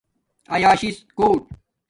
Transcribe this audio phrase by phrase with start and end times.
[0.53, 1.41] ایاشس کوٹ